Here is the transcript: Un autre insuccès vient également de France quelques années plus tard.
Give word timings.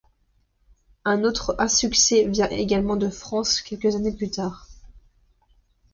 Un 1.05 1.23
autre 1.23 1.53
insuccès 1.59 2.23
vient 2.27 2.49
également 2.49 2.95
de 2.95 3.07
France 3.07 3.61
quelques 3.61 3.95
années 3.95 4.11
plus 4.11 4.31
tard. 4.31 4.67